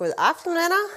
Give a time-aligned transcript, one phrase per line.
[0.00, 0.90] God aften, venner.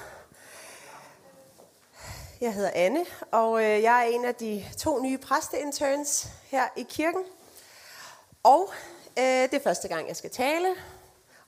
[2.40, 6.86] Jeg hedder Anne, og øh, jeg er en af de to nye præsteinterns her i
[6.88, 7.24] kirken.
[8.42, 8.70] Og
[9.18, 10.68] øh, det er første gang, jeg skal tale,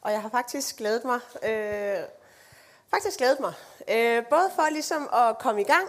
[0.00, 1.20] og jeg har faktisk glædet mig.
[1.42, 2.04] Øh,
[2.90, 3.52] faktisk glædet mig.
[3.88, 5.88] Øh, både for ligesom at komme i gang,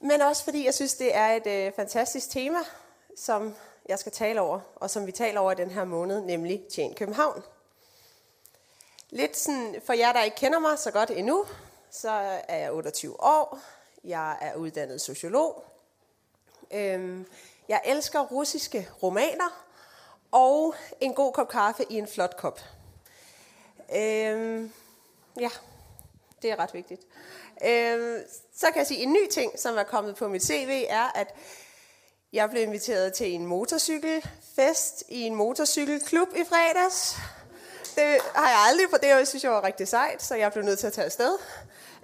[0.00, 2.58] men også fordi jeg synes, det er et øh, fantastisk tema,
[3.16, 3.54] som
[3.88, 6.94] jeg skal tale over, og som vi taler over i den her måned, nemlig Tjen
[6.94, 7.42] København.
[9.14, 11.44] Lidt sådan, for jer, der ikke kender mig så godt endnu,
[11.90, 12.10] så
[12.48, 13.58] er jeg 28 år.
[14.04, 15.64] Jeg er uddannet sociolog.
[16.70, 17.26] Øhm,
[17.68, 19.64] jeg elsker russiske romaner
[20.30, 22.60] og en god kop kaffe i en flot kop.
[23.96, 24.72] Øhm,
[25.40, 25.50] ja,
[26.42, 27.02] det er ret vigtigt.
[27.64, 28.18] Øhm,
[28.54, 31.34] så kan jeg sige, en ny ting, som er kommet på mit CV, er, at
[32.32, 37.16] jeg blev inviteret til en motorcykelfest i en motorcykelklub i fredags.
[37.94, 40.78] Det har jeg aldrig, for det synes jeg var rigtig sejt, så jeg blev nødt
[40.78, 41.38] til at tage afsted.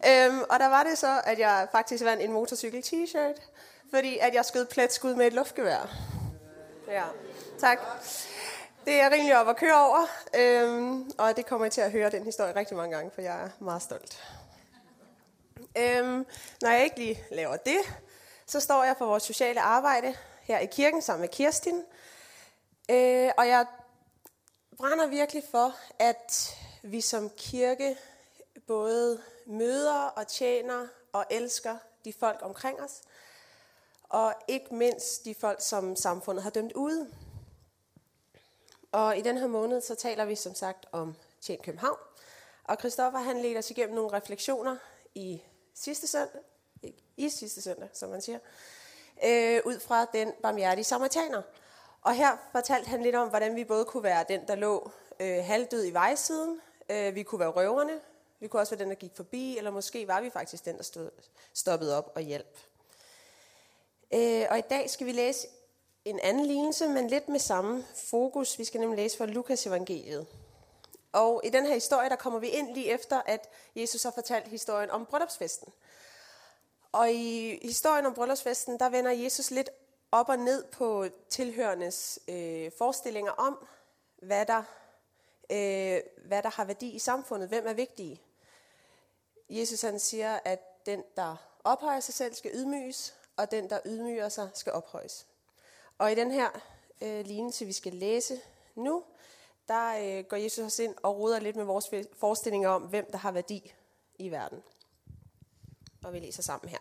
[0.07, 3.43] Øhm, og der var det så, at jeg faktisk vandt en motorcykel t-shirt,
[3.91, 5.97] fordi at jeg skød pletskud med et luftgevær.
[6.89, 7.05] Ja,
[7.59, 7.79] tak.
[8.85, 11.91] Det er jeg rimelig op at køre over, øhm, og det kommer jeg til at
[11.91, 14.25] høre den historie rigtig mange gange, for jeg er meget stolt.
[15.79, 16.27] Øhm,
[16.63, 17.79] når jeg ikke lige laver det,
[18.47, 21.83] så står jeg for vores sociale arbejde her i kirken sammen med Kirstin.
[22.91, 23.67] Øh, og jeg
[24.79, 27.99] brænder virkelig for, at vi som kirke
[28.67, 33.01] både møder og tjener og elsker de folk omkring os,
[34.03, 37.11] og ikke mindst de folk, som samfundet har dømt ude.
[38.93, 41.99] Og i den her måned, så taler vi som sagt om Tjen København.
[42.65, 44.77] Og Christoffer han leder os igennem nogle refleksioner
[45.15, 45.43] i
[45.75, 46.41] sidste søndag,
[47.17, 48.39] i sidste søndag, som man siger,
[49.25, 51.43] øh, ud fra den barmhjertige samaritaner.
[52.03, 55.45] Og her fortalte han lidt om, hvordan vi både kunne være den, der lå øh,
[55.45, 58.01] halvdød i vejsiden, øh, vi kunne være røverne,
[58.41, 60.83] vi kunne også være den, der gik forbi, eller måske var vi faktisk den, der
[60.83, 61.11] stod,
[61.55, 62.59] stoppede op og hjalp.
[64.15, 65.47] Øh, og i dag skal vi læse
[66.05, 68.59] en anden lignelse, men lidt med samme fokus.
[68.59, 70.27] Vi skal nemlig læse fra Lukas evangeliet.
[71.13, 74.49] Og i den her historie, der kommer vi ind lige efter, at Jesus har fortalt
[74.49, 75.73] historien om bryllupsfesten.
[76.93, 79.71] Og i historien om bryllupsfesten, der vender Jesus lidt
[80.13, 83.67] op og ned på tilhørendes øh, forestillinger om,
[84.23, 84.63] hvad der,
[85.51, 88.23] øh, hvad der har værdi i samfundet, hvem er vigtige.
[89.51, 94.29] Jesus han siger, at den, der ophøjer sig selv, skal ydmyges, og den, der ydmyger
[94.29, 95.27] sig, skal ophøjes.
[95.99, 96.49] Og i den her
[97.01, 98.41] øh, lignelse, vi skal læse
[98.75, 99.05] nu,
[99.69, 101.87] der øh, går Jesus os ind og ruder lidt med vores
[102.17, 103.73] forestillinger om, hvem der har værdi
[104.19, 104.63] i verden.
[106.05, 106.79] Og vi læser sammen her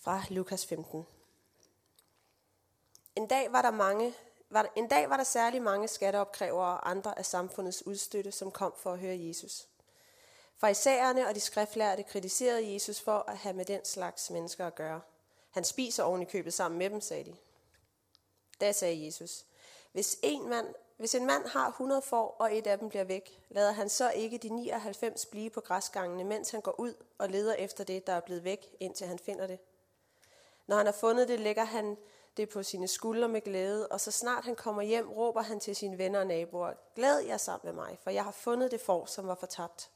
[0.00, 1.06] fra Lukas 15.
[3.16, 4.14] En dag var der mange
[4.50, 8.74] var, en dag var der særlig mange skatteopkrævere og andre af samfundets udstøtte, som kom
[8.76, 9.68] for at høre Jesus.
[10.56, 15.00] Farisæerne og de skriftlærte kritiserede Jesus for at have med den slags mennesker at gøre.
[15.50, 17.36] Han spiser oven i købet sammen med dem, sagde de.
[18.60, 19.44] Da sagde Jesus,
[19.92, 20.66] hvis en, mand,
[20.96, 24.10] hvis en mand har 100 får, og et af dem bliver væk, lader han så
[24.10, 28.12] ikke de 99 blive på græsgangene, mens han går ud og leder efter det, der
[28.12, 29.58] er blevet væk, indtil han finder det.
[30.66, 31.96] Når han har fundet det, lægger han
[32.36, 35.76] det på sine skuldre med glæde, og så snart han kommer hjem, råber han til
[35.76, 39.06] sine venner og naboer, Glæd jer sammen med mig, for jeg har fundet det får,
[39.06, 39.90] som var fortabt.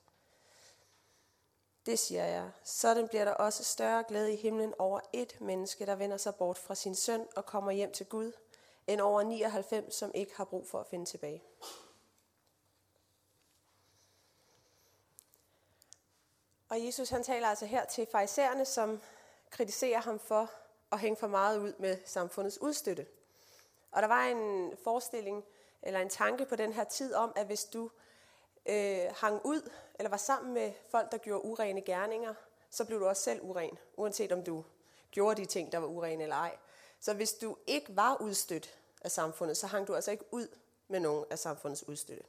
[1.87, 2.51] Det siger jeg.
[2.65, 6.59] Sådan bliver der også større glæde i himlen over et menneske, der vender sig bort
[6.59, 8.33] fra sin søn og kommer hjem til Gud,
[8.87, 11.43] end over 99, som ikke har brug for at finde tilbage.
[16.69, 19.01] Og Jesus han taler altså her til farisæerne, som
[19.51, 20.51] kritiserer ham for
[20.93, 23.07] at hænge for meget ud med samfundets udstøtte.
[23.93, 25.45] Og der var en forestilling
[25.83, 27.91] eller en tanke på den her tid om, at hvis du
[28.67, 32.35] øh, hang ud eller var sammen med folk, der gjorde urene gerninger,
[32.71, 34.65] så blev du også selv uren, uanset om du
[35.11, 36.57] gjorde de ting, der var urene eller ej.
[37.01, 40.49] Så hvis du ikke var udstødt af samfundet, så hang du altså ikke ud
[40.89, 42.25] med nogen af samfundets udstøtte.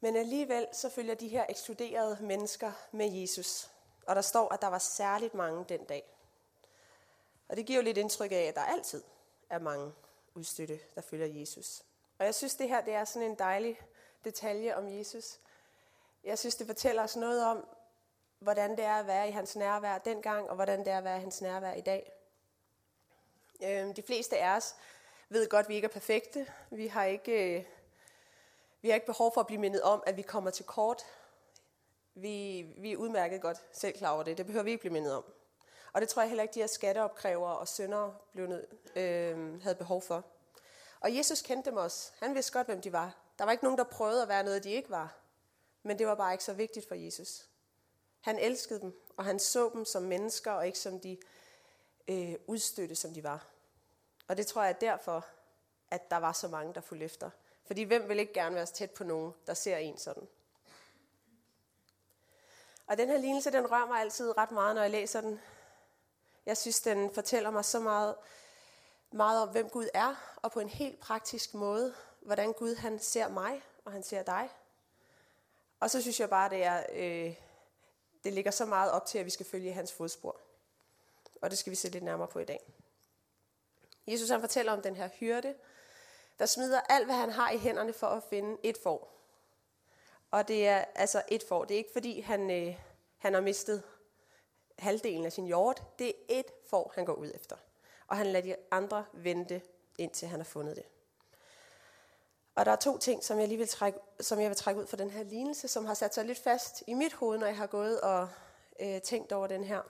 [0.00, 3.70] Men alligevel så følger de her ekskluderede mennesker med Jesus.
[4.06, 6.19] Og der står, at der var særligt mange den dag.
[7.50, 9.02] Og det giver jo lidt indtryk af, at der altid
[9.50, 9.92] er mange
[10.34, 11.82] udstøtte, der følger Jesus.
[12.18, 13.80] Og jeg synes, det her det er sådan en dejlig
[14.24, 15.38] detalje om Jesus.
[16.24, 17.66] Jeg synes, det fortæller os noget om,
[18.38, 21.16] hvordan det er at være i hans nærvær dengang, og hvordan det er at være
[21.16, 22.12] i hans nærvær i dag.
[23.62, 24.74] Øhm, de fleste af os
[25.28, 26.46] ved godt, at vi ikke er perfekte.
[26.70, 27.64] Vi har ikke, øh,
[28.82, 31.02] vi har ikke behov for at blive mindet om, at vi kommer til kort.
[32.14, 34.38] Vi, vi er udmærket godt selv klar over det.
[34.38, 35.24] Det behøver vi ikke blive mindet om.
[35.92, 38.66] Og det tror jeg heller ikke, de her skatteopkrævere og sønder blev nød,
[38.96, 40.24] øh, havde behov for.
[41.00, 42.12] Og Jesus kendte dem også.
[42.18, 43.16] Han vidste godt, hvem de var.
[43.38, 45.16] Der var ikke nogen, der prøvede at være noget, de ikke var.
[45.82, 47.46] Men det var bare ikke så vigtigt for Jesus.
[48.20, 51.18] Han elskede dem, og han så dem som mennesker, og ikke som de
[52.08, 53.46] øh, udstødte, som de var.
[54.28, 55.26] Og det tror jeg er derfor,
[55.90, 57.30] at der var så mange, der fulgte efter.
[57.64, 60.28] Fordi hvem vil ikke gerne være tæt på nogen, der ser en sådan?
[62.86, 65.40] Og den her lignelse, den rører mig altid ret meget, når jeg læser den.
[66.50, 68.14] Jeg synes, den fortæller mig så meget,
[69.10, 73.28] meget om, hvem Gud er, og på en helt praktisk måde, hvordan Gud han ser
[73.28, 74.50] mig, og han ser dig.
[75.80, 77.34] Og så synes jeg bare, det er, øh,
[78.24, 80.40] det ligger så meget op til, at vi skal følge hans fodspor.
[81.40, 82.72] Og det skal vi se lidt nærmere på i dag.
[84.06, 85.54] Jesus han fortæller om den her hyrde,
[86.38, 89.12] der smider alt, hvad han har i hænderne for at finde et får.
[90.30, 91.64] Og det er altså et får.
[91.64, 92.76] Det er ikke fordi, han, øh,
[93.18, 93.82] han har mistet
[94.80, 95.82] halvdelen af sin hjort.
[95.98, 97.56] Det er et får, han går ud efter.
[98.06, 99.62] Og han lader de andre vente,
[99.98, 100.84] indtil han har fundet det.
[102.54, 104.86] Og der er to ting, som jeg lige vil trække, som jeg vil trække ud
[104.86, 107.56] fra den her lignelse, som har sat sig lidt fast i mit hoved, når jeg
[107.56, 108.28] har gået og
[108.80, 109.82] øh, tænkt over den her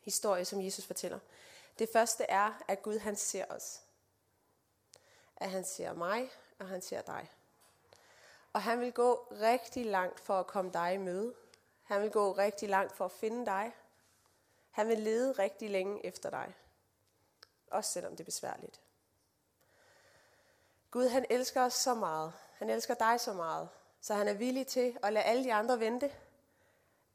[0.00, 1.18] historie, som Jesus fortæller.
[1.78, 3.80] Det første er, at Gud han ser os.
[5.36, 7.30] At han ser mig, og han ser dig.
[8.52, 11.34] Og han vil gå rigtig langt for at komme dig i møde.
[11.84, 13.72] Han vil gå rigtig langt for at finde dig.
[14.70, 16.54] Han vil lede rigtig længe efter dig.
[17.70, 18.80] Også selvom det er besværligt.
[20.90, 22.32] Gud han elsker os så meget.
[22.58, 23.68] Han elsker dig så meget.
[24.00, 26.12] Så han er villig til at lade alle de andre vente,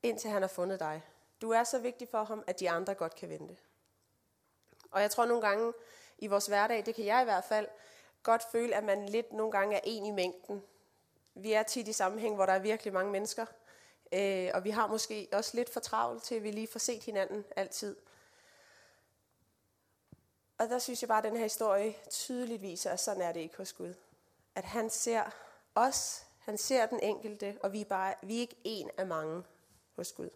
[0.04, 1.04] indtil han har fundet dig.
[1.42, 3.57] Du er så vigtig for ham, at de andre godt kan vente.
[4.92, 5.74] Og jeg tror nogle gange
[6.18, 7.68] i vores hverdag, det kan jeg i hvert fald,
[8.24, 10.63] godt føle, at man lidt nogle gange er en i mængden.
[11.33, 13.45] Vi er tit i sammenhæng, hvor der er virkelig mange mennesker,
[14.12, 17.04] øh, og vi har måske også lidt for travlt til, at vi lige får set
[17.04, 17.96] hinanden altid.
[20.58, 23.40] Og der synes jeg bare, at den her historie tydeligt viser, at sådan er det
[23.40, 23.94] ikke hos Gud.
[24.56, 25.24] At han ser
[25.76, 29.44] os, han ser den enkelte, og vi er, bare, vi er ikke en af mange
[29.96, 30.30] hos Gud.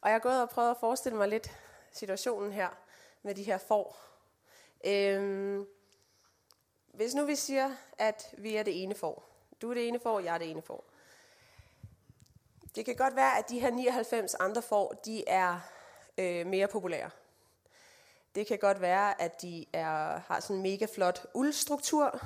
[0.00, 1.50] Og jeg er gået og prøvet at forestille mig lidt
[1.92, 2.68] situationen her
[3.22, 3.96] med de her får.
[4.84, 5.66] Øhm,
[6.86, 9.24] hvis nu vi siger, at vi er det ene får.
[9.62, 10.84] Du er det ene får, jeg er det ene får.
[12.74, 15.60] Det kan godt være, at de her 99 andre får, de er
[16.18, 17.10] øh, mere populære.
[18.34, 22.20] Det kan godt være, at de er, har sådan en mega flot uldstruktur.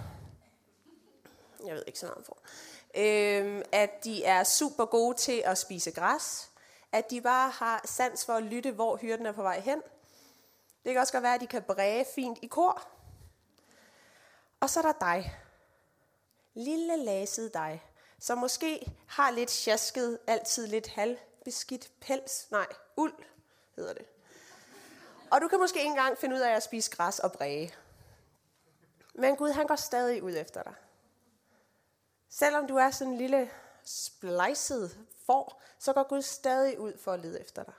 [1.66, 2.38] Jeg ved ikke så meget om for.
[2.94, 6.50] Øhm, at de er super gode til at spise græs.
[6.93, 9.82] At de bare har sans for at lytte, hvor hyrden er på vej hen.
[10.84, 12.82] Det kan også godt være, at de kan bræge fint i kor.
[14.60, 15.37] Og så er der dig.
[16.54, 17.82] Lille lasede dig,
[18.18, 22.50] som måske har lidt sjasket, altid lidt halvbeskidt pels.
[22.50, 22.66] Nej,
[22.96, 23.14] uld
[23.76, 24.06] hedder det.
[25.30, 27.74] Og du kan måske ikke engang finde ud af at spise græs og bræge.
[29.14, 30.74] Men Gud, han går stadig ud efter dig.
[32.28, 33.50] Selvom du er sådan en lille
[33.84, 37.74] splejset får, så går Gud stadig ud for at lede efter dig.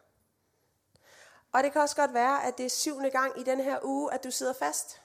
[1.51, 4.13] Og det kan også godt være, at det er syvende gang i den her uge,
[4.13, 5.01] at du sidder fast.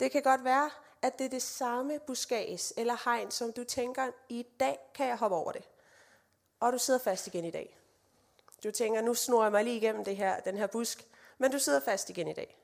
[0.00, 0.70] Det kan godt være,
[1.02, 5.16] at det er det samme buskads eller hegn, som du tænker, i dag kan jeg
[5.16, 5.68] hoppe over det.
[6.60, 7.78] Og du sidder fast igen i dag.
[8.64, 11.06] Du tænker, nu snor jeg mig lige igennem det her, den her busk,
[11.38, 12.58] men du sidder fast igen i dag.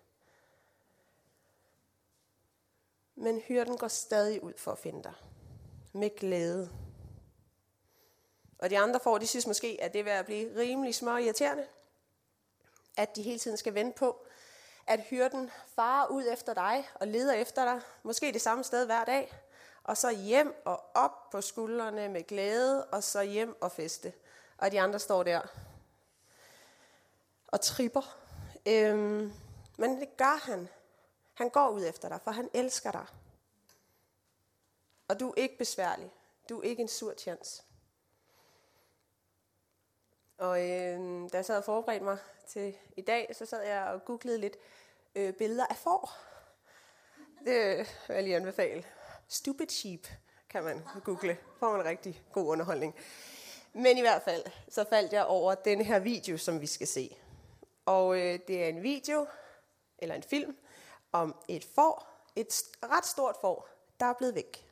[3.15, 5.15] Men hyrden går stadig ud for at finde dig.
[5.93, 6.71] Med glæde.
[8.59, 11.67] Og de andre får, de synes måske, at det vil at blive rimelig små irriterende.
[12.97, 14.27] At de hele tiden skal vente på,
[14.89, 17.81] at hyrden farer ud efter dig og leder efter dig.
[18.03, 19.33] Måske det samme sted hver dag.
[19.85, 24.13] Og så hjem og op på skuldrene med glæde, og så hjem og feste.
[24.59, 25.41] Og de andre står der
[27.47, 28.19] og tripper
[28.69, 29.33] Øhm,
[29.79, 30.69] men det gør han.
[31.35, 33.07] Han går ud efter dig, for han elsker dig.
[35.09, 36.11] Og du er ikke besværlig.
[36.49, 37.63] Du er ikke en sur chance.
[40.39, 44.05] Og øh, da jeg sad og forberedte mig til i dag, så sad jeg og
[44.05, 44.57] googlede lidt
[45.15, 46.13] øh, billeder af får.
[47.45, 47.79] Det
[48.09, 48.85] vil jeg lige anbefale.
[49.29, 50.07] Stupid sheep
[50.51, 51.39] kan man google.
[51.59, 52.95] Får man rigtig god underholdning.
[53.73, 57.17] Men i hvert fald, så faldt jeg over den her video, som vi skal se.
[57.87, 59.27] Og øh, det er en video,
[59.99, 60.57] eller en film,
[61.13, 63.69] om et får, et ret stort får,
[64.01, 64.68] der er blevet væk.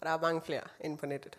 [0.00, 1.38] Og der er mange flere inde på nettet.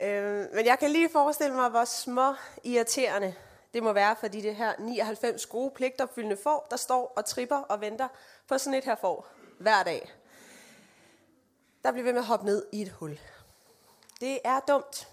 [0.00, 2.34] Øh, men jeg kan lige forestille mig, hvor små
[2.64, 3.34] irriterende
[3.74, 7.80] det må være fordi det her 99 gode pligtopfyldende får, der står og tripper og
[7.80, 8.08] venter
[8.48, 10.12] på sådan et her får hver dag.
[11.82, 13.18] Der bliver ved med at hoppe ned i et hul.
[14.20, 15.08] Det er dumt.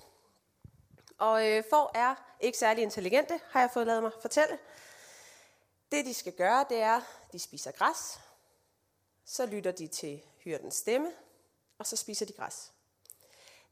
[1.17, 4.57] Og øh, får er ikke særlig intelligente, har jeg fået lavet mig fortælle.
[5.91, 8.19] Det de skal gøre, det er, de spiser græs,
[9.25, 11.11] så lytter de til hyrdens stemme,
[11.83, 12.71] og så spiser de græs.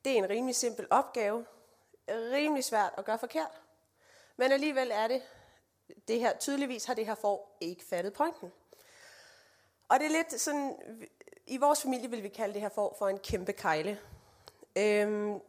[0.06, 1.46] Det er en rimelig simpel opgave,
[2.10, 3.62] rimelig svært at gøre forkert.
[4.38, 5.22] Men alligevel er det,
[6.08, 8.51] det her, tydeligvis har det her for ikke fattet pointen.
[9.89, 10.77] Og det er lidt sådan,
[11.48, 14.00] i vores familie vil vi kalde det her for, for en kæmpe kejle.
[14.75, 15.41] Øhm,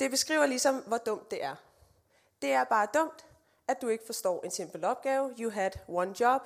[0.00, 1.56] det beskriver ligesom, hvor dumt det er.
[2.42, 3.26] Det er bare dumt,
[3.68, 5.34] at du ikke forstår en simpel opgave.
[5.38, 6.42] You had one job.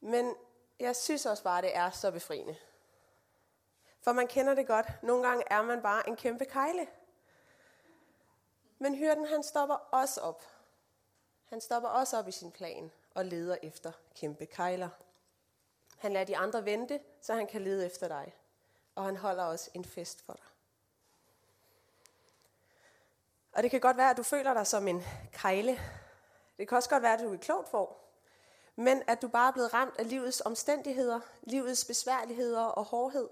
[0.00, 0.34] Men
[0.80, 2.56] jeg synes også bare, det er så befriende.
[4.02, 4.86] For man kender det godt.
[5.02, 6.86] Nogle gange er man bare en kæmpe kejle.
[8.78, 10.42] Men hyrden, han stopper også op.
[11.44, 14.88] Han stopper også op i sin plan og leder efter kæmpe kejler.
[15.98, 18.34] Han lader de andre vente, så han kan lede efter dig.
[18.94, 20.44] Og han holder også en fest for dig.
[23.52, 25.78] Og det kan godt være, at du føler dig som en kejle.
[26.58, 27.96] Det kan også godt være, at du er klogt for.
[28.76, 33.28] Men at du bare er blevet ramt af livets omstændigheder, livets besværligheder og hårdhed.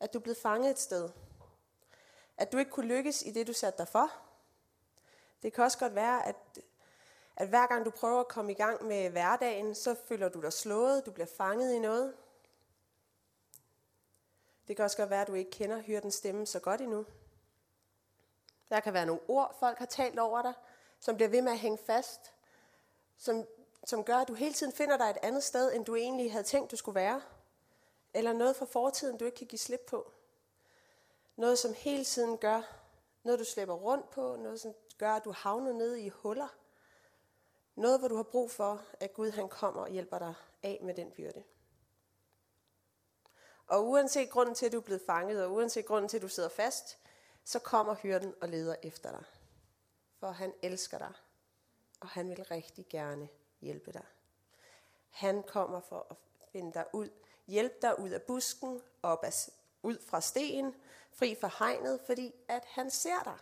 [0.00, 1.08] At du er blevet fanget et sted.
[2.36, 4.12] At du ikke kunne lykkes i det, du satte dig for.
[5.42, 6.36] Det kan også godt være, at,
[7.36, 10.52] at hver gang du prøver at komme i gang med hverdagen, så føler du dig
[10.52, 12.14] slået, du bliver fanget i noget.
[14.68, 17.06] Det kan også godt være, at du ikke kender hyrdens stemme så godt endnu.
[18.68, 20.52] Der kan være nogle ord, folk har talt over dig,
[21.00, 22.32] som bliver ved med at hænge fast,
[23.16, 23.46] som,
[23.84, 26.44] som gør, at du hele tiden finder dig et andet sted, end du egentlig havde
[26.44, 27.22] tænkt, du skulle være.
[28.16, 30.12] Eller noget fra fortiden, du ikke kan give slip på.
[31.36, 32.62] Noget, som hele tiden gør,
[33.22, 36.48] noget du slæber rundt på, noget, som gør, at du havner ned i huller.
[37.74, 40.94] Noget, hvor du har brug for, at Gud han kommer og hjælper dig af med
[40.94, 41.44] den byrde.
[43.66, 46.28] Og uanset grunden til, at du er blevet fanget, og uanset grunden til, at du
[46.28, 46.98] sidder fast,
[47.44, 49.24] så kommer hyrden og leder efter dig.
[50.18, 51.12] For han elsker dig,
[52.00, 53.28] og han vil rigtig gerne
[53.60, 54.06] hjælpe dig.
[55.08, 56.16] Han kommer for at
[56.52, 57.10] finde dig ud,
[57.46, 59.32] Hjælp dig ud af busken, op af,
[59.82, 60.74] ud fra stenen,
[61.12, 63.38] fri fra hegnet, fordi at han ser dig.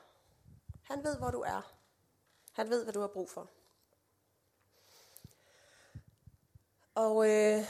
[0.83, 1.75] Han ved, hvor du er.
[2.53, 3.51] Han ved, hvad du har brug for.
[6.95, 7.65] Og øh,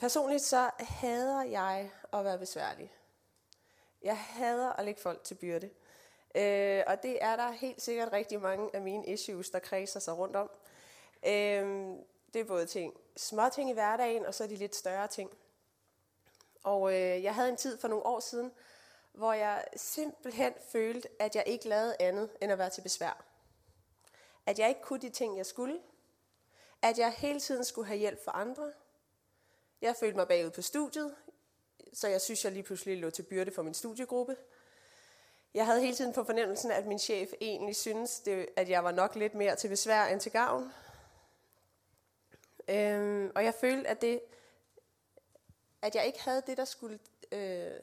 [0.00, 2.92] personligt så hader jeg at være besværlig.
[4.02, 5.70] Jeg hader at lægge folk til byrde.
[6.34, 10.18] Øh, og det er der helt sikkert rigtig mange af mine issues, der kredser sig
[10.18, 10.50] rundt om.
[11.26, 11.94] Øh,
[12.36, 15.30] det er både ting, små ting i hverdagen, og så de lidt større ting.
[16.62, 18.52] Og øh, jeg havde en tid for nogle år siden,
[19.12, 23.24] hvor jeg simpelthen følte, at jeg ikke lavede andet end at være til besvær.
[24.46, 25.78] At jeg ikke kunne de ting, jeg skulle.
[26.82, 28.72] At jeg hele tiden skulle have hjælp for andre.
[29.80, 31.14] Jeg følte mig bagud på studiet
[31.92, 34.36] så jeg synes, jeg lige pludselig lå til byrde for min studiegruppe.
[35.54, 38.92] Jeg havde hele tiden på fornemmelsen, at min chef egentlig synes, det, at jeg var
[38.92, 40.72] nok lidt mere til besvær end til gavn.
[42.68, 44.20] Øhm, og jeg følte, at, det,
[45.82, 46.98] at jeg ikke havde det, der skulle,
[47.32, 47.80] øh,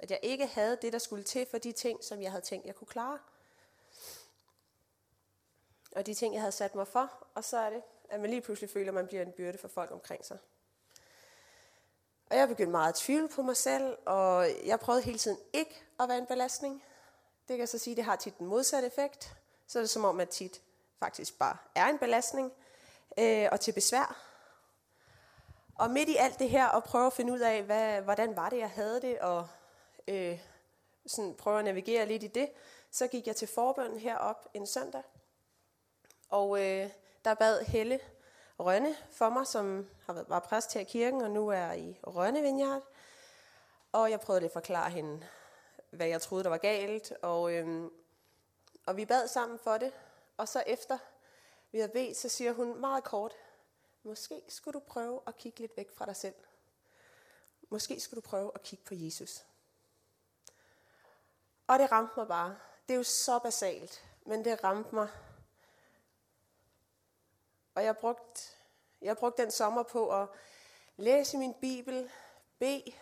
[0.00, 2.66] at jeg ikke havde det, der skulle til for de ting, som jeg havde tænkt,
[2.66, 3.18] jeg kunne klare.
[5.96, 8.42] Og de ting, jeg havde sat mig for, og så er det, at man lige
[8.42, 10.38] pludselig føler, at man bliver en byrde for folk omkring sig.
[12.30, 15.84] Og jeg begyndte meget at tvivle på mig selv, og jeg prøvede hele tiden ikke
[16.00, 16.84] at være en belastning.
[17.48, 19.36] Det kan jeg så sige, det har tit den modsatte effekt.
[19.66, 20.62] Så er det som om, at tit
[20.98, 22.52] faktisk bare er en belastning
[23.18, 24.22] øh, og til besvær.
[25.78, 28.48] Og midt i alt det her, og prøve at finde ud af, hvad, hvordan var
[28.48, 29.48] det, jeg havde det, og
[30.08, 30.38] øh,
[31.06, 32.50] sådan prøve at navigere lidt i det,
[32.90, 35.02] så gik jeg til forbøn herop en søndag.
[36.28, 36.90] Og øh,
[37.24, 38.00] der bad Helle
[38.58, 41.98] Rønne for mig, som har været, var præst her i kirken, og nu er i
[42.02, 42.82] Rønne Vineyard.
[43.92, 45.26] Og jeg prøvede at forklare hende,
[45.90, 47.12] hvad jeg troede, der var galt.
[47.22, 47.90] Og, øhm,
[48.86, 49.92] og vi bad sammen for det.
[50.36, 50.98] Og så efter
[51.72, 53.32] vi har bedt, så siger hun meget kort,
[54.02, 56.34] måske skulle du prøve at kigge lidt væk fra dig selv.
[57.68, 59.44] Måske skulle du prøve at kigge på Jesus.
[61.66, 62.58] Og det ramte mig bare.
[62.88, 65.08] Det er jo så basalt, men det ramte mig
[67.74, 68.42] og jeg brugte,
[69.02, 70.28] jeg brugte den sommer på at
[70.96, 72.10] læse min bibel,
[72.58, 72.92] bede,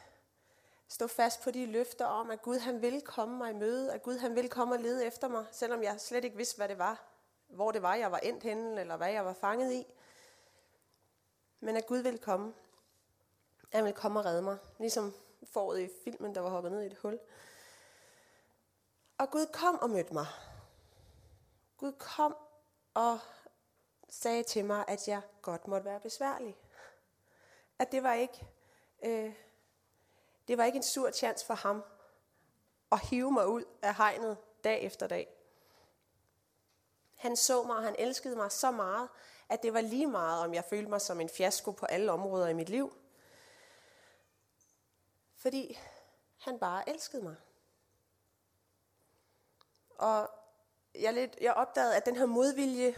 [0.89, 4.03] stå fast på de løfter om, at Gud han vil komme mig i møde, at
[4.03, 6.79] Gud han vil komme og lede efter mig, selvom jeg slet ikke vidste, hvad det
[6.79, 7.05] var,
[7.51, 9.87] hvor det var, jeg var endt henne, eller hvad jeg var fanget i.
[11.61, 12.55] Men at Gud ville komme.
[13.73, 15.15] Han vil komme og redde mig, ligesom
[15.45, 17.19] foråret i filmen, der var hoppet ned i et hul.
[19.19, 20.27] Og Gud kom og mødte mig.
[21.77, 22.37] Gud kom
[22.95, 23.19] og
[24.09, 26.57] sagde til mig, at jeg godt måtte være besværlig.
[27.79, 28.47] At det var ikke,
[29.03, 29.35] øh,
[30.49, 31.85] det var ikke en sur chance for ham
[32.93, 35.40] at hive mig ud af hegnet dag efter dag.
[37.21, 39.09] Han så mig, og han elskede mig så meget,
[39.49, 42.49] at det var lige meget, om jeg følte mig som en fiasko på alle områder
[42.49, 42.93] i mit liv.
[45.37, 45.79] Fordi
[46.39, 47.37] han bare elskede mig.
[49.99, 50.31] Og
[50.95, 52.95] jeg, lidt, jeg opdagede, at den her modvilje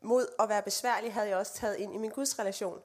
[0.00, 2.82] mod at være besværlig, havde jeg også taget ind i min gudsrelation.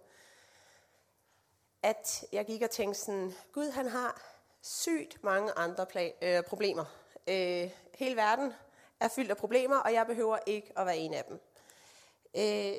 [1.84, 4.22] At jeg gik og tænkte sådan, Gud han har
[4.62, 6.86] sygt mange andre pla- øh, problemer.
[7.28, 8.54] Øh, hele verden
[9.00, 11.40] er fyldt af problemer, og jeg behøver ikke at være en af dem.
[12.36, 12.76] Øh,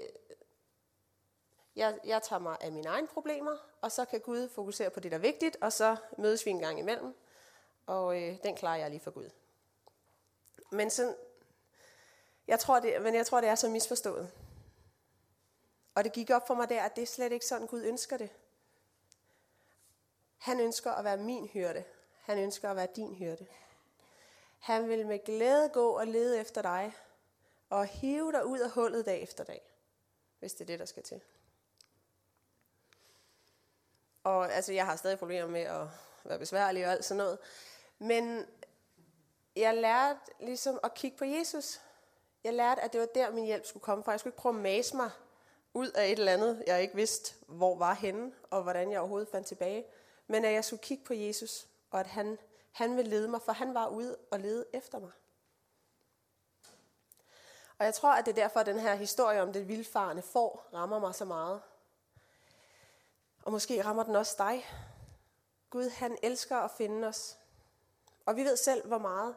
[1.77, 5.11] jeg, jeg tager mig af mine egne problemer, og så kan Gud fokusere på det,
[5.11, 7.15] der er vigtigt, og så mødes vi en gang imellem,
[7.87, 9.31] og øh, den klarer jeg lige for Gud.
[10.71, 11.15] Men, sådan,
[12.47, 14.31] jeg tror, det, men jeg tror, det er så misforstået.
[15.95, 18.17] Og det gik op for mig der, at det er slet ikke sådan, Gud ønsker
[18.17, 18.31] det.
[20.39, 21.85] Han ønsker at være min hyrde.
[22.21, 23.47] Han ønsker at være din hyrde.
[24.61, 26.95] Han vil med glæde gå og lede efter dig,
[27.71, 29.62] og hive dig ud af hullet dag efter dag,
[30.38, 31.21] hvis det er det, der skal til.
[34.25, 35.87] Og altså, jeg har stadig problemer med at
[36.25, 37.38] være besværlig og alt sådan noget.
[37.99, 38.47] Men
[39.57, 41.81] jeg lærte ligesom at kigge på Jesus.
[42.45, 44.12] Jeg lærte, at det var der, min hjælp skulle komme fra.
[44.12, 45.11] Jeg skulle ikke prøve at mase mig
[45.75, 49.29] ud af et eller andet, jeg ikke vidste, hvor var henne, og hvordan jeg overhovedet
[49.29, 49.85] fandt tilbage.
[50.26, 52.38] Men at jeg skulle kigge på Jesus, og at han,
[52.71, 55.11] han vil lede mig, for han var ude og lede efter mig.
[57.79, 60.69] Og jeg tror, at det er derfor, at den her historie om det vildfarende får
[60.75, 61.62] rammer mig så meget.
[63.43, 64.67] Og måske rammer den også dig.
[65.71, 67.39] Gud, han elsker at finde os.
[68.27, 69.35] Og vi ved selv, hvor meget,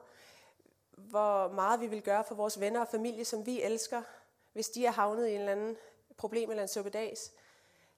[0.92, 4.04] hvor meget vi vil gøre for vores venner og familie, som vi elsker,
[4.54, 5.78] hvis de er havnet i en eller anden
[6.18, 7.32] problem eller en suppedags.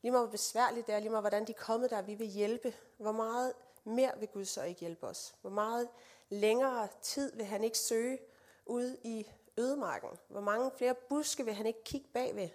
[0.02, 2.28] Lige meget hvor besværligt det er, lige meget hvordan de er kommet der, vi vil
[2.28, 2.74] hjælpe.
[2.98, 3.54] Hvor meget
[3.86, 5.36] mere vil Gud så ikke hjælpe os?
[5.42, 5.90] Hvor meget
[6.30, 8.20] længere tid vil han ikke søge
[8.66, 9.28] ud i
[9.58, 10.10] ødemarken?
[10.28, 12.50] Hvor mange flere buske vil han ikke kigge bagved?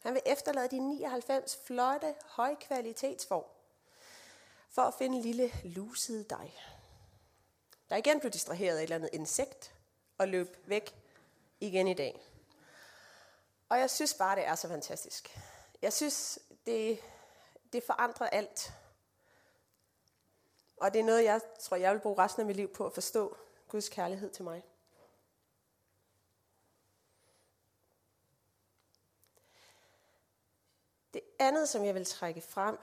[0.00, 3.46] Han vil efterlade de 99 flotte, højkvalitetsfor
[4.70, 6.58] for at finde en lille lusede dig,
[7.90, 9.74] der igen blev distraheret af et eller andet insekt
[10.18, 10.94] og løb væk
[11.60, 12.20] igen i dag.
[13.68, 15.38] Og jeg synes bare, det er så fantastisk.
[15.82, 16.98] Jeg synes, det,
[17.72, 18.72] det forandrer alt.
[20.80, 22.92] Og det er noget, jeg tror, jeg vil bruge resten af mit liv på at
[22.92, 23.36] forstå
[23.68, 24.64] Guds kærlighed til mig.
[31.14, 32.78] Det andet, som jeg vil trække frem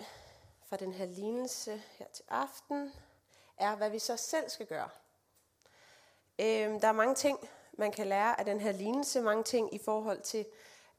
[0.65, 2.93] fra den her lignelse her til aften,
[3.57, 4.89] er, hvad vi så selv skal gøre.
[6.39, 9.79] Øhm, der er mange ting, man kan lære af den her lignelse, mange ting i
[9.86, 10.45] forhold til,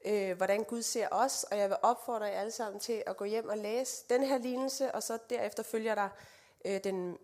[0.05, 3.25] øh, hvordan Gud ser os, og jeg vil opfordre jer alle sammen til at gå
[3.25, 6.09] hjem og læse den her lignelse, og så derefter følger der
[6.65, 7.17] øh, den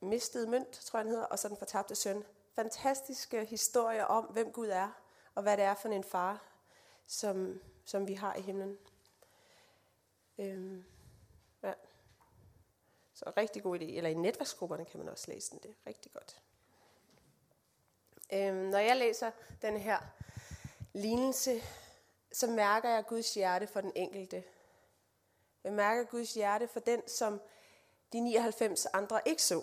[0.00, 2.24] mistede mønt, tror jeg den hedder, og så den fortabte søn.
[2.54, 4.90] Fantastiske historier om, hvem Gud er,
[5.34, 6.44] og hvad det er for en far,
[7.06, 8.78] som, som vi har i himlen.
[10.38, 10.84] Øhm,
[11.62, 11.72] ja.
[13.14, 13.84] Så rigtig god idé.
[13.84, 15.58] Eller i netværksgrupperne kan man også læse den.
[15.62, 16.42] Det er rigtig godt.
[18.32, 19.30] Øhm, når jeg læser
[19.62, 19.98] den her
[20.92, 21.62] lignelse,
[22.32, 24.44] så mærker jeg Guds hjerte for den enkelte.
[25.64, 27.40] Jeg mærker Guds hjerte for den, som
[28.12, 29.62] de 99 andre ikke så.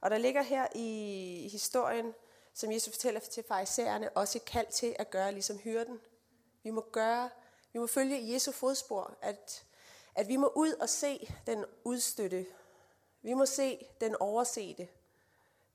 [0.00, 2.14] Og der ligger her i historien,
[2.54, 6.00] som Jesus fortæller til farisæerne, også et kald til at gøre ligesom hyrden.
[6.62, 7.30] Vi må gøre,
[7.72, 9.64] vi må følge Jesu fodspor, at,
[10.14, 12.46] at vi må ud og se den udstøtte.
[13.22, 14.88] Vi må se den oversete.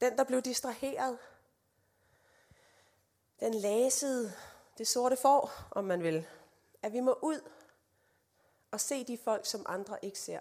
[0.01, 1.17] Den, der blev distraheret.
[3.39, 4.33] Den læsede,
[4.77, 6.27] det sorte får, om man vil.
[6.81, 7.41] At vi må ud
[8.71, 10.39] og se de folk, som andre ikke ser.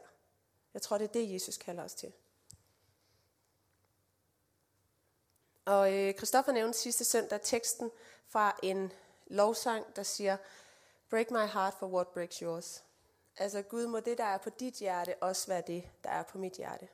[0.74, 2.12] Jeg tror, det er det, Jesus kalder os til.
[5.64, 7.90] Og øh, Christoffer nævnte sidste søndag teksten
[8.28, 8.92] fra en
[9.26, 10.36] lovsang, der siger,
[11.10, 12.84] Break my heart for what breaks yours.
[13.36, 16.38] Altså Gud, må det, der er på dit hjerte, også være det, der er på
[16.38, 16.88] mit hjerte.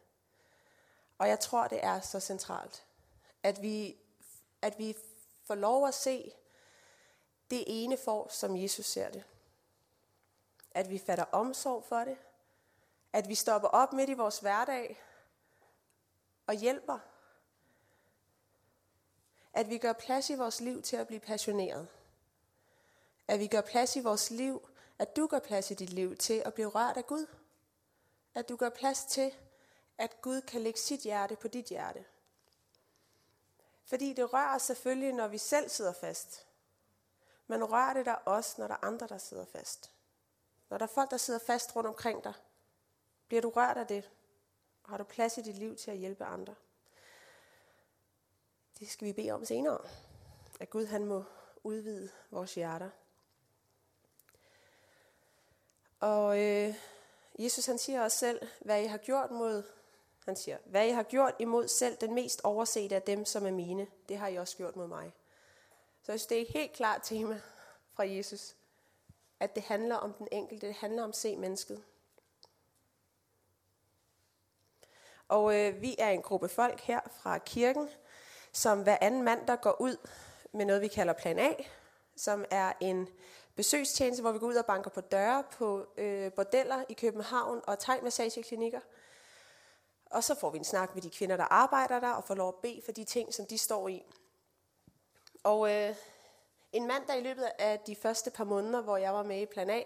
[1.18, 2.84] Og jeg tror, det er så centralt,
[3.42, 3.96] at vi,
[4.62, 4.96] at vi
[5.44, 6.32] får lov at se
[7.50, 9.24] det ene for, som Jesus ser det.
[10.74, 12.16] At vi fatter omsorg for det.
[13.12, 15.02] At vi stopper op midt i vores hverdag
[16.46, 16.98] og hjælper.
[19.52, 21.88] At vi gør plads i vores liv til at blive passioneret.
[23.28, 26.42] At vi gør plads i vores liv, at du gør plads i dit liv til
[26.44, 27.26] at blive rørt af Gud.
[28.34, 29.34] At du gør plads til,
[29.98, 32.04] at Gud kan lægge sit hjerte på dit hjerte.
[33.84, 36.46] Fordi det rører selvfølgelig, når vi selv sidder fast.
[37.46, 39.93] Men rører det der også, når der er andre, der sidder fast.
[40.74, 42.34] Når der er folk, der sidder fast rundt omkring dig,
[43.28, 44.10] bliver du rørt af det,
[44.82, 46.54] og har du plads i dit liv til at hjælpe andre.
[48.78, 49.78] Det skal vi bede om senere.
[50.60, 51.24] At Gud han må
[51.62, 52.90] udvide vores hjerter.
[56.00, 56.74] Og øh,
[57.38, 59.62] Jesus han siger også selv, hvad I har gjort mod,
[60.24, 63.50] han siger, hvad I har gjort imod selv den mest oversete af dem, som er
[63.50, 65.12] mine, det har I også gjort mod mig.
[66.02, 67.40] Så jeg synes, det er et helt klart tema
[67.92, 68.56] fra Jesus,
[69.40, 71.84] at det handler om den enkelte, det handler om at se mennesket.
[75.28, 77.88] Og øh, vi er en gruppe folk her fra kirken,
[78.52, 79.96] som hver anden mand, der går ud
[80.52, 81.52] med noget, vi kalder Plan A,
[82.16, 83.08] som er en
[83.54, 87.78] besøgstjeneste, hvor vi går ud og banker på døre på øh, bordeller i København og
[87.78, 88.80] thai-massageklinikker.
[90.10, 92.48] Og så får vi en snak med de kvinder, der arbejder der, og får lov
[92.48, 94.02] at bede for de ting, som de står i.
[95.44, 95.94] Og øh,
[96.74, 99.46] en mand, der i løbet af de første par måneder, hvor jeg var med i
[99.46, 99.82] Plan A,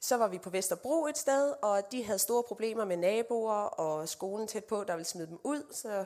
[0.00, 4.08] så var vi på Vesterbro et sted, og de havde store problemer med naboer og
[4.08, 6.04] skolen tæt på, der ville smide dem ud, så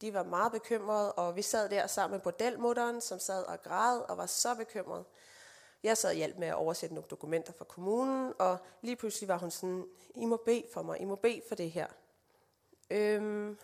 [0.00, 4.00] de var meget bekymrede, og vi sad der sammen med bordelmutteren, som sad og græd
[4.00, 5.04] og var så bekymret.
[5.82, 9.38] Jeg sad og hjalp med at oversætte nogle dokumenter fra kommunen, og lige pludselig var
[9.38, 11.86] hun sådan, I må bede for mig, I må bede for det her.
[12.90, 13.58] Øhm,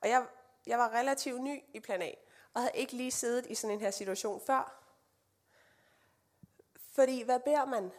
[0.00, 0.26] og jeg,
[0.66, 2.10] jeg var relativt ny i plan A,
[2.54, 4.78] og havde ikke lige siddet i sådan en her situation før.
[6.90, 7.92] Fordi hvad beder man?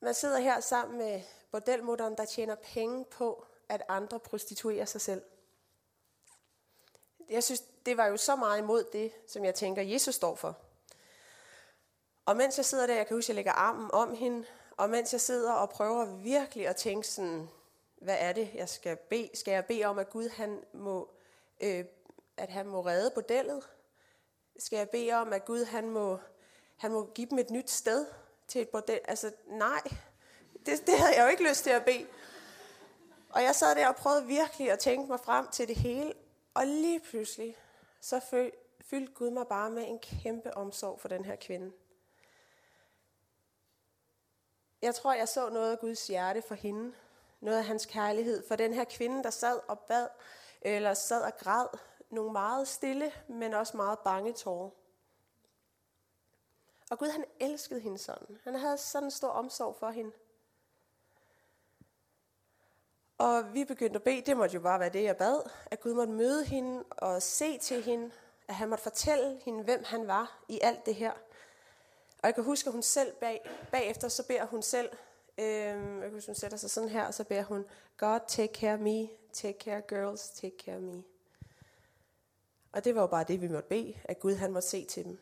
[0.00, 5.22] Man sidder her sammen med bordelmutteren, der tjener penge på, at andre prostituerer sig selv.
[7.28, 10.58] Jeg synes, det var jo så meget imod det, som jeg tænker, Jesus står for.
[12.26, 14.90] Og mens jeg sidder der, jeg kan huske, at jeg lægger armen om hende, og
[14.90, 17.48] mens jeg sidder og prøver virkelig at tænke sådan,
[17.96, 19.30] hvad er det, jeg skal bede?
[19.34, 21.10] Skal jeg bede om, at Gud han må,
[21.60, 21.84] øh,
[22.38, 23.68] at han må redde bordellet?
[24.58, 26.18] Skal jeg bede om, at Gud han må,
[26.76, 28.06] han må give dem et nyt sted
[28.48, 29.00] til et bordel?
[29.04, 29.82] Altså nej,
[30.66, 32.06] det, det havde jeg jo ikke lyst til at bede.
[33.30, 36.14] Og jeg sad der og prøvede virkelig at tænke mig frem til det hele,
[36.54, 37.56] og lige pludselig,
[38.00, 38.20] så
[38.80, 41.72] fyldte Gud mig bare med en kæmpe omsorg for den her kvinde.
[44.82, 46.92] Jeg tror, jeg så noget af Guds hjerte for hende.
[47.40, 48.48] Noget af hans kærlighed.
[48.48, 50.08] For den her kvinde, der sad og bad,
[50.62, 51.66] eller sad og græd,
[52.10, 54.70] nogle meget stille, men også meget bange tårer.
[56.90, 58.38] Og Gud, han elskede hende sådan.
[58.44, 60.12] Han havde sådan en stor omsorg for hende.
[63.18, 65.94] Og vi begyndte at bede, det måtte jo bare være det, jeg bad, at Gud
[65.94, 68.10] måtte møde hende og se til hende,
[68.48, 71.12] at han måtte fortælle hende, hvem han var i alt det her.
[72.22, 74.90] Og jeg kan huske, at hun selv bag, bagefter, så beder hun selv,
[75.38, 77.66] øh, jeg kan huske, hun sætter sig sådan her, og så beder hun,
[77.96, 81.02] God take care of me, take care girls, take care of me.
[82.72, 85.04] Og det var jo bare det, vi måtte bede, at Gud han måtte se til
[85.04, 85.18] dem.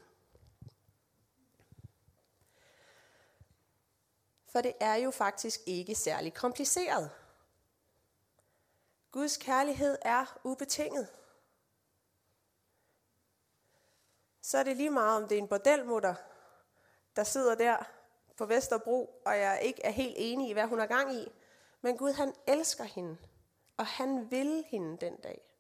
[4.49, 7.11] For det er jo faktisk ikke særlig kompliceret.
[9.11, 11.09] Guds kærlighed er ubetinget.
[14.43, 16.15] Så er det lige meget, om det er en bordelmutter,
[17.17, 17.77] der sidder der
[18.37, 21.33] på Vesterbro, og jeg ikke er helt enig i, hvad hun har gang i.
[21.81, 23.17] Men Gud, han elsker hende,
[23.77, 25.56] og han vil hende den dag.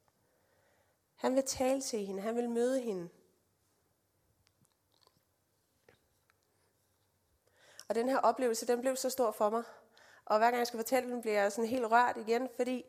[1.17, 3.09] Han vil tale til hende, han vil møde hende.
[7.89, 9.63] Og den her oplevelse, den blev så stor for mig.
[10.25, 12.85] Og hver gang jeg skal fortælle den, bliver jeg sådan helt rørt igen, fordi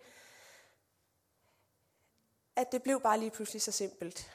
[2.56, 4.32] at det blev bare lige pludselig så simpelt.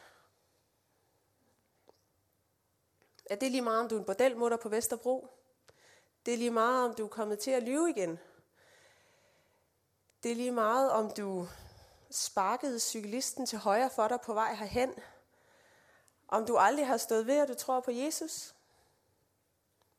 [3.27, 5.29] At det er lige meget, om du er en bordelmutter på Vesterbro.
[6.27, 8.19] Det er lige meget, om du er kommet til at lyve igen.
[10.23, 11.49] Det er lige meget, om du
[12.13, 14.95] sparkede cyklisten til højre for dig på vej herhen.
[16.29, 18.55] Om du aldrig har stået ved, at du tror på Jesus.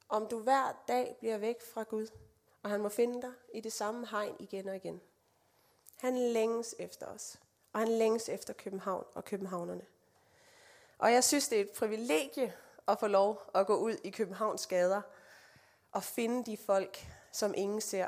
[0.09, 2.07] Om du hver dag bliver væk fra Gud,
[2.63, 5.01] og han må finde dig i det samme hegn igen og igen.
[5.95, 7.39] Han længes efter os,
[7.73, 9.85] og han længes efter København og københavnerne.
[10.97, 12.53] Og jeg synes, det er et privilegie
[12.87, 15.01] at få lov at gå ud i Københavns gader
[15.91, 18.07] og finde de folk, som ingen ser,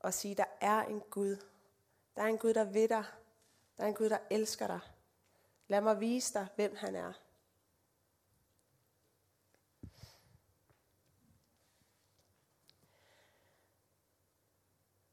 [0.00, 1.36] og sige, der er en Gud.
[2.16, 3.04] Der er en Gud, der ved dig.
[3.78, 4.80] Der er en Gud, der elsker dig.
[5.68, 7.12] Lad mig vise dig, hvem han er.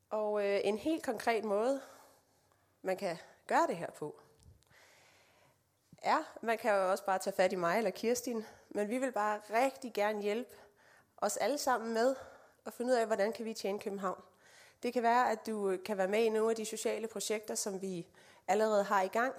[0.09, 1.81] Og øh, en helt konkret måde,
[2.81, 4.19] man kan gøre det her på,
[5.97, 9.11] er, man kan jo også bare tage fat i mig eller Kirstin, men vi vil
[9.11, 10.55] bare rigtig gerne hjælpe
[11.17, 12.15] os alle sammen med
[12.65, 14.21] at finde ud af, hvordan kan vi tjene København.
[14.83, 17.81] Det kan være, at du kan være med i nogle af de sociale projekter, som
[17.81, 18.07] vi
[18.47, 19.33] allerede har i gang.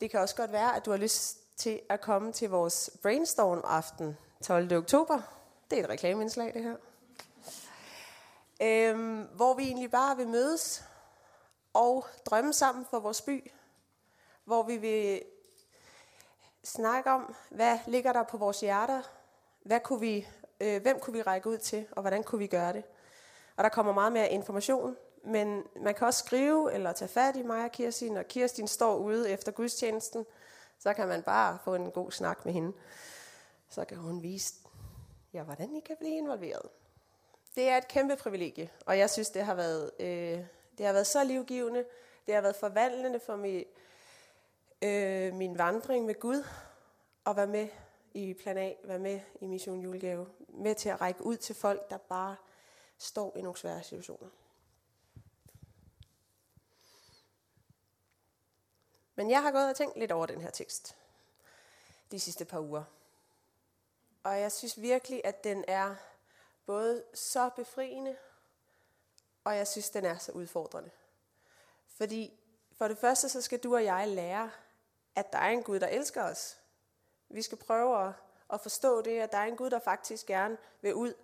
[0.00, 4.18] Det kan også godt være, at du har lyst til at komme til vores brainstorm-aften
[4.44, 4.76] 12.
[4.76, 5.20] oktober.
[5.70, 6.76] Det er et reklameindslag, det her.
[8.62, 10.84] Øhm, hvor vi egentlig bare vil mødes
[11.72, 13.52] og drømme sammen for vores by.
[14.44, 15.22] Hvor vi vil
[16.64, 19.02] snakke om, hvad ligger der på vores hjerter?
[19.62, 20.28] Hvad kunne vi,
[20.60, 22.84] øh, hvem kunne vi række ud til, og hvordan kunne vi gøre det?
[23.56, 27.42] Og der kommer meget mere information, men man kan også skrive eller tage fat i
[27.42, 30.26] mig og Kirstin, og Kirstin står ude efter gudstjenesten,
[30.78, 32.72] så kan man bare få en god snak med hende.
[33.68, 34.54] Så kan hun vise,
[35.32, 36.68] ja, hvordan I kan blive involveret.
[37.54, 40.44] Det er et kæmpe privilegie, og jeg synes, det har været, øh,
[40.78, 41.84] det har været så livgivende.
[42.26, 43.66] Det har været forvandlende for mig,
[44.82, 46.44] øh, min vandring med Gud,
[47.26, 47.68] at være med
[48.14, 51.90] i plan A, være med i Mission Julegave, med til at række ud til folk,
[51.90, 52.36] der bare
[52.98, 54.28] står i nogle svære situationer.
[59.14, 60.96] Men jeg har gået og tænkt lidt over den her tekst
[62.10, 62.84] de sidste par uger.
[64.24, 65.94] Og jeg synes virkelig, at den er
[66.66, 68.16] både så befriende,
[69.44, 70.90] og jeg synes, den er så udfordrende.
[71.86, 72.40] Fordi
[72.72, 74.50] for det første, så skal du og jeg lære,
[75.16, 76.58] at der er en Gud, der elsker os.
[77.28, 78.12] Vi skal prøve at,
[78.52, 81.14] at forstå det, at der er en Gud, der faktisk gerne vil ud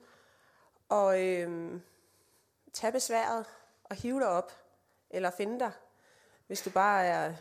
[0.88, 1.83] og øhm,
[2.72, 3.46] tage besværet
[3.85, 4.53] og hive dig op,
[5.11, 5.72] eller finde dig,
[6.46, 7.35] hvis du bare er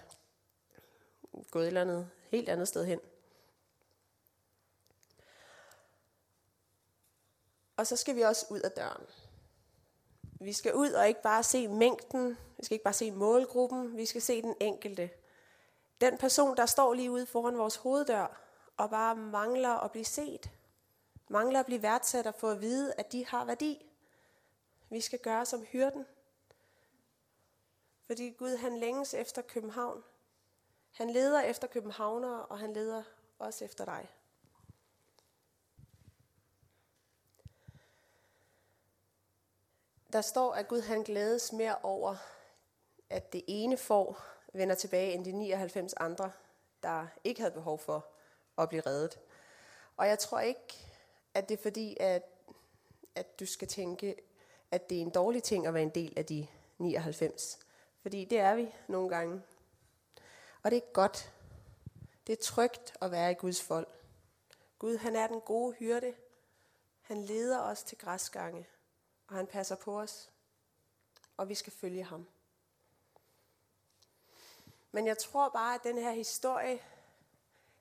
[1.52, 3.00] gået et eller andet helt andet sted hen.
[7.78, 9.06] Og så skal vi også ud af døren.
[10.40, 14.06] Vi skal ud og ikke bare se mængden, vi skal ikke bare se målgruppen, vi
[14.06, 15.10] skal se den enkelte.
[16.02, 18.42] Den person, der står lige ude foran vores hoveddør
[18.78, 20.52] og bare mangler at blive set,
[21.28, 23.86] mangler at blive værdsat og få at vide, at de har værdi.
[24.90, 26.06] Vi skal gøre som hyrden.
[28.06, 30.04] Fordi Gud han længes efter København.
[30.98, 33.04] Han leder efter københavnere, og han leder
[33.40, 34.10] også efter dig.
[40.14, 42.16] Der står, at Gud han glædes mere over,
[43.10, 46.32] at det ene får vender tilbage, end de 99 andre,
[46.84, 48.06] der ikke havde behov for
[48.58, 49.20] at blive reddet.
[49.98, 50.92] Og jeg tror ikke,
[51.34, 52.24] at det er fordi, at,
[53.16, 54.16] at du skal tænke,
[54.72, 57.60] at det er en dårlig ting at være en del af de 99.
[58.02, 59.42] Fordi det er vi nogle gange.
[60.64, 61.34] Og det er godt.
[62.28, 63.90] Det er trygt at være i Guds folk.
[64.80, 66.16] Gud, han er den gode hyrde.
[67.02, 68.68] Han leder os til græsgange,
[69.28, 70.30] og han passer på os.
[71.38, 72.28] Og vi skal følge ham.
[74.92, 76.80] Men jeg tror bare, at den her historie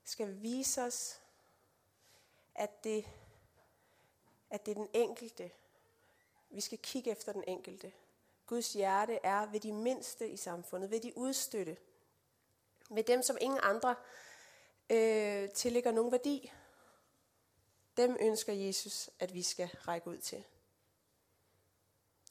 [0.04, 1.20] skal vise os,
[2.54, 3.06] at det,
[4.50, 5.50] at det er den enkelte.
[6.50, 7.92] Vi skal kigge efter den enkelte.
[8.46, 11.76] Guds hjerte er ved de mindste i samfundet, ved de udstøtte,
[12.90, 13.96] med dem, som ingen andre
[14.90, 16.52] øh, tillægger nogen værdi.
[17.96, 20.44] Dem ønsker Jesus, at vi skal række ud til.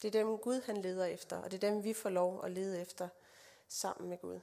[0.02, 2.50] Det er dem, Gud han leder efter, og det er dem, vi får lov at
[2.50, 3.08] lede efter
[3.68, 4.40] sammen med Gud.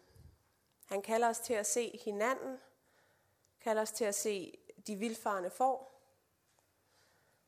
[0.85, 2.59] Han kalder os til at se hinanden,
[3.61, 6.01] kalder os til at se de vilfarne får,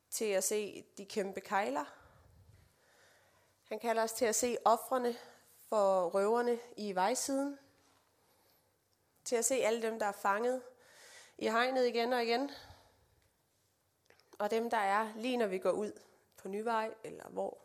[0.10, 1.86] til at se de kæmpe kejler.
[3.64, 5.16] Han kalder os til at se offrene
[5.70, 7.60] for røverne i vejsiden
[9.26, 10.62] til at se alle dem, der er fanget
[11.38, 12.52] i hegnet igen og igen.
[14.40, 15.92] Og dem, der er lige når vi går ud
[16.38, 17.58] på Nyvej, eller hvor,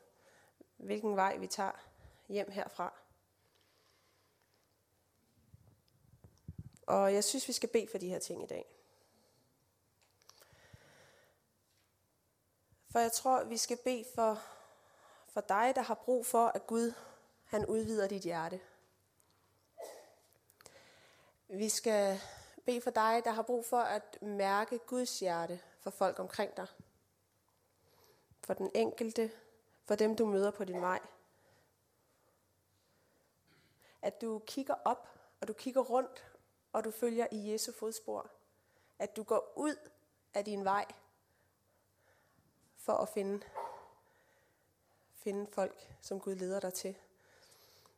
[0.77, 1.73] hvilken vej vi tager
[2.29, 2.95] hjem herfra.
[6.87, 8.77] Og jeg synes, vi skal bede for de her ting i dag.
[12.91, 14.43] For jeg tror, vi skal bede for,
[15.29, 16.93] for dig, der har brug for, at Gud
[17.45, 18.61] han udvider dit hjerte.
[21.53, 22.21] Vi skal
[22.65, 26.67] bede for dig, der har brug for at mærke Guds hjerte for folk omkring dig.
[28.41, 29.31] For den enkelte,
[29.85, 31.01] for dem du møder på din vej.
[34.03, 35.09] At du kigger op,
[35.41, 36.25] og du kigger rundt,
[36.73, 38.31] og du følger i Jesu fodspor.
[38.99, 39.77] At du går ud
[40.35, 40.87] af din vej
[42.77, 43.41] for at finde,
[45.13, 46.97] finde folk, som Gud leder dig til.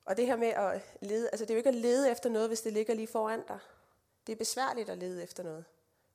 [0.05, 2.49] Og det her med at lede, altså det er jo ikke at lede efter noget,
[2.49, 3.59] hvis det ligger lige foran dig.
[4.27, 5.65] Det er besværligt at lede efter noget.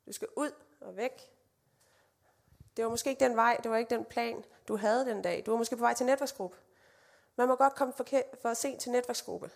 [0.05, 1.31] Du skal ud og væk.
[2.77, 5.43] Det var måske ikke den vej, det var ikke den plan, du havde den dag.
[5.45, 6.57] Du var måske på vej til netværksgruppe.
[7.35, 8.05] Man må godt komme for,
[8.41, 9.51] for sent til netværksgruppe.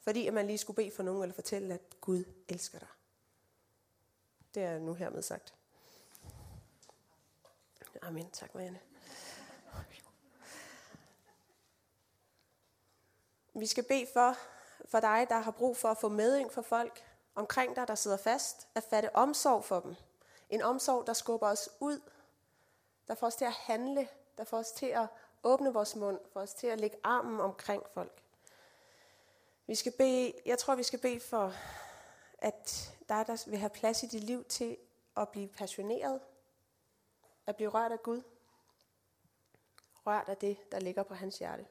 [0.00, 2.88] Fordi at man lige skulle bede for nogen, eller fortælle, at Gud elsker dig.
[4.54, 5.54] Det er nu hermed sagt.
[8.02, 8.30] Amen.
[8.30, 8.78] Tak, Marianne.
[13.58, 14.36] Vi skal bede for,
[14.84, 18.16] for dig, der har brug for at få meding for folk omkring dig, der sidder
[18.16, 19.96] fast, at fatte omsorg for dem.
[20.50, 22.00] En omsorg, der skubber os ud,
[23.08, 25.06] der får os til at handle, der får os til at
[25.42, 28.22] åbne vores mund, får os til at lægge armen omkring folk.
[29.66, 31.52] Vi skal bede, jeg tror, vi skal bede for
[32.38, 34.76] at dig, der vil have plads i dit liv til
[35.16, 36.20] at blive passioneret,
[37.46, 38.22] at blive rørt af Gud,
[40.06, 41.66] rørt af det, der ligger på hans hjerte.